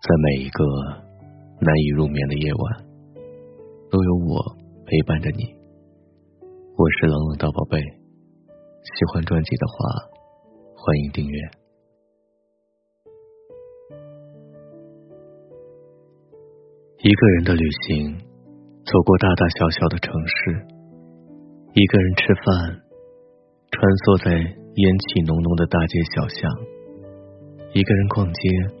[0.00, 0.64] 在每一个
[1.60, 2.84] 难以入眠的夜晚，
[3.90, 4.56] 都有我
[4.86, 5.44] 陪伴着你。
[6.74, 10.08] 我是冷冷的宝贝，喜欢专辑的话，
[10.74, 11.38] 欢迎订阅。
[17.02, 18.16] 一个人的旅行，
[18.86, 20.66] 走过大大小小的城市，
[21.74, 22.80] 一个人吃饭，
[23.70, 26.50] 穿梭在烟气浓浓的大街小巷，
[27.74, 28.79] 一个人逛街。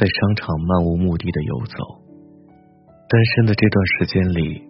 [0.00, 1.76] 在商场漫无目的的游走，
[3.04, 4.64] 单身的这段时间里，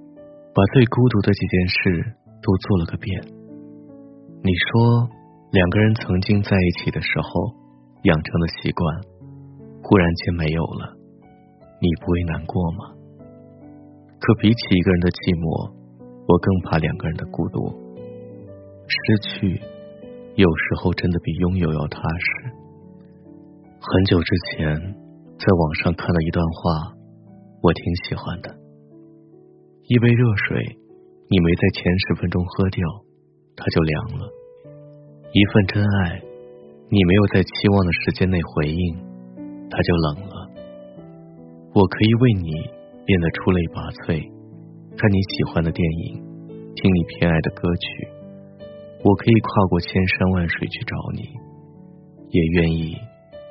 [0.53, 2.03] 把最孤独的几件事
[2.43, 3.23] 都做了个遍。
[4.43, 5.07] 你说，
[5.53, 7.55] 两个人曾经在一起的时候
[8.03, 8.83] 养成的习惯，
[9.85, 10.99] 忽然间没有了，
[11.79, 12.91] 你不会难过吗？
[14.19, 15.71] 可比起一个人的寂寞，
[16.27, 17.71] 我更怕两个人的孤独。
[18.83, 19.63] 失去，
[20.35, 22.51] 有时候真的比拥有要踏实。
[23.79, 25.00] 很久之前。
[25.41, 26.93] 在网上看了一段话，
[27.63, 28.53] 我挺喜欢的。
[29.89, 30.77] 一杯热水，
[31.31, 32.85] 你没在前十分钟喝掉，
[33.57, 34.29] 它就凉了；
[35.33, 36.21] 一份真爱，
[36.91, 39.01] 你没有在期望的时间内回应，
[39.71, 40.51] 它就冷了。
[41.73, 42.53] 我可以为你
[43.07, 44.21] 变得出类拔萃，
[44.93, 46.21] 看你喜欢的电影，
[46.77, 48.09] 听你偏爱的歌曲。
[49.03, 51.25] 我可以跨过千山万水去找你，
[52.29, 52.93] 也愿意。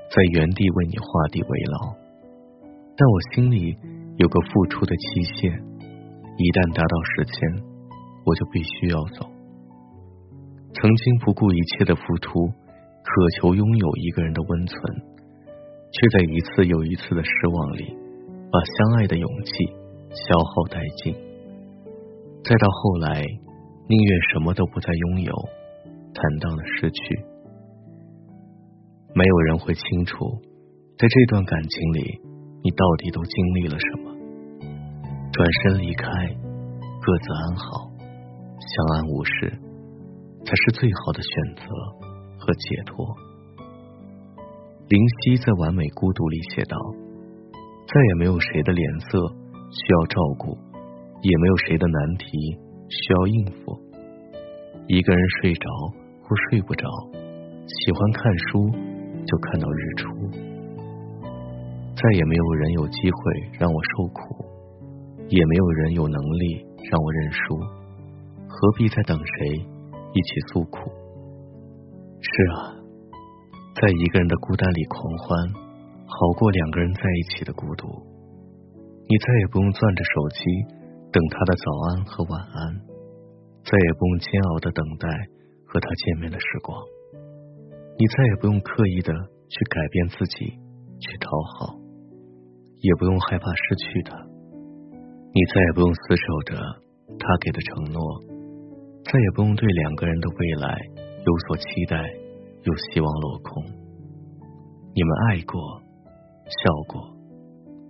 [0.09, 1.93] 在原地为你画地为牢，
[2.97, 3.77] 但我心里
[4.17, 5.53] 有个付出的期限，
[6.35, 7.63] 一旦达到时间，
[8.25, 9.29] 我就必须要走。
[10.73, 14.81] 曾经不顾一切的付出，渴求拥有一个人的温存，
[15.93, 17.93] 却在一次又一次的失望里，
[18.49, 19.65] 把相爱的勇气
[20.09, 21.13] 消耗殆尽。
[22.43, 23.21] 再到后来，
[23.87, 25.33] 宁愿什么都不再拥有，
[26.17, 27.28] 坦荡的失去。
[29.19, 30.15] 没有人会清楚，
[30.97, 32.21] 在这段感情里，
[32.63, 34.15] 你到底都经历了什么。
[35.33, 36.07] 转身离开，
[37.01, 37.91] 各自安好，
[38.63, 39.51] 相安无事，
[40.45, 41.63] 才是最好的选择
[42.39, 43.13] 和解脱。
[44.87, 46.77] 林夕在《完美孤独》里写道
[47.91, 49.19] ：“再也没有谁的脸色
[49.67, 50.55] 需要照顾，
[51.23, 52.25] 也没有谁的难题
[52.87, 53.75] 需要应付。
[54.87, 55.67] 一个人睡着
[56.23, 56.87] 或睡不着，
[57.67, 58.71] 喜欢看书。”
[59.29, 60.09] 就看到日出，
[61.93, 63.19] 再也没有人有机会
[63.59, 64.43] 让我受苦，
[65.27, 67.59] 也没有人有能力让我认输，
[68.47, 70.89] 何必再等谁一起诉苦？
[72.19, 72.73] 是啊，
[73.75, 75.53] 在一个人的孤单里狂欢，
[76.07, 77.87] 好过两个人在一起的孤独。
[79.07, 80.41] 你再也不用攥着手机
[81.11, 82.81] 等他的早安和晚安，
[83.63, 85.07] 再也不用煎熬的等待
[85.67, 86.75] 和他见面的时光。
[87.99, 89.11] 你再也不用刻意的
[89.49, 90.55] 去改变自己，
[91.03, 91.75] 去讨好，
[92.79, 94.15] 也不用害怕失去他。
[95.35, 96.55] 你再也不用死守着
[97.19, 97.99] 他给的承诺，
[99.03, 100.79] 再也不用对两个人的未来
[101.25, 102.01] 有所期待，
[102.63, 103.65] 又希望落空。
[104.95, 105.59] 你们爱过，
[106.47, 107.01] 笑过，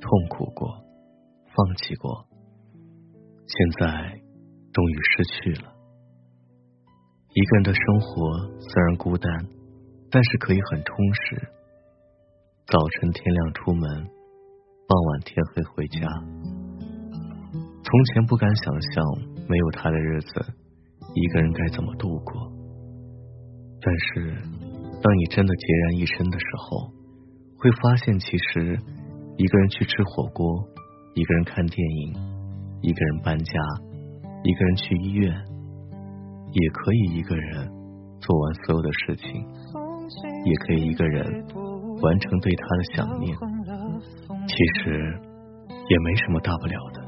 [0.02, 0.74] 痛苦过，
[1.56, 2.26] 放弃过，
[3.46, 4.20] 现在
[4.74, 5.72] 终于失去了。
[7.32, 9.59] 一个人的生活虽然孤单。
[10.12, 11.48] 但是可以很充实。
[12.66, 14.10] 早晨天亮出门，
[14.88, 16.00] 傍晚天黑回家。
[17.84, 19.04] 从前不敢想象
[19.48, 20.46] 没有他的日子，
[21.14, 22.52] 一个人该怎么度过。
[23.82, 24.36] 但是，
[25.02, 26.92] 当你真的孑然一身的时候，
[27.58, 28.80] 会发现其实
[29.38, 30.68] 一个人去吃火锅，
[31.16, 32.14] 一个人看电影，
[32.82, 33.54] 一个人搬家，
[34.44, 35.34] 一个人去医院，
[36.52, 37.72] 也可以一个人
[38.20, 39.46] 做完所有的事情。
[40.46, 41.46] 也可以一个人
[42.02, 43.36] 完成对他的想念，
[44.48, 45.20] 其实
[45.88, 47.02] 也没什么大不了的。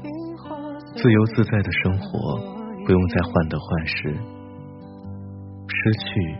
[0.94, 2.38] 自由自在的生活，
[2.84, 4.14] 不用再患得患失。
[5.68, 6.36] 失去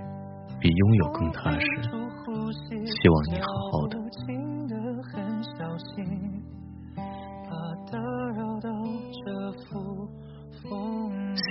[0.60, 1.66] 比拥有更踏实。
[2.84, 3.98] 希望你好好的。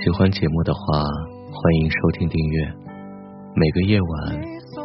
[0.04, 2.74] 喜欢节目的话，欢迎收听订阅。
[3.54, 4.61] 每个夜晚。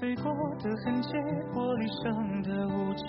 [0.00, 0.24] 飞过
[0.58, 1.08] 的痕迹，
[1.52, 2.04] 玻璃上
[2.42, 3.02] 的雾气，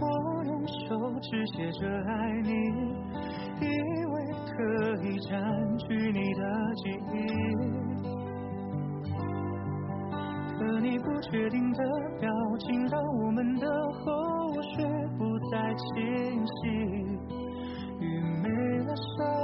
[0.00, 0.02] 我
[0.44, 0.88] 用手
[1.20, 2.12] 指写着爱
[2.42, 2.50] 你，
[3.60, 3.64] 以
[4.12, 4.14] 为
[4.44, 4.54] 可
[5.02, 5.32] 以占
[5.78, 6.42] 据你的
[6.76, 7.16] 记忆。
[10.56, 11.78] 可你不确定的
[12.20, 14.04] 表情，让我们的后
[14.62, 14.84] 续
[15.18, 15.84] 不再清
[16.46, 16.54] 晰。
[18.00, 18.02] 雨
[18.42, 18.48] 没
[18.84, 19.43] 了，声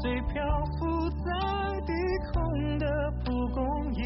[0.00, 0.40] 最漂
[0.78, 1.26] 浮在
[1.84, 1.92] 低
[2.32, 2.86] 空的
[3.24, 4.02] 蒲公英，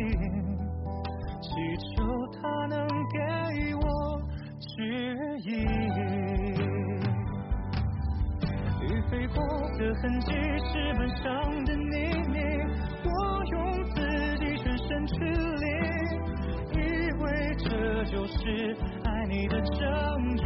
[1.43, 2.03] 祈求
[2.33, 3.19] 它能给
[3.77, 3.83] 我
[4.59, 4.73] 指
[5.45, 5.51] 引。
[8.81, 9.37] 雨飞过
[9.79, 11.23] 的痕迹是本上
[11.67, 11.93] 的秘
[12.31, 12.39] 密，
[13.05, 13.11] 我
[13.51, 13.55] 用
[13.95, 13.97] 自
[14.39, 15.15] 己全身去
[15.61, 15.67] 淋，
[16.73, 16.81] 以
[17.23, 17.25] 为
[17.59, 17.69] 这
[18.05, 18.35] 就是
[19.05, 19.77] 爱你的证
[20.37, 20.42] 据。